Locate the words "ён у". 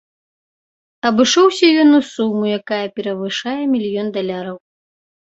1.83-1.99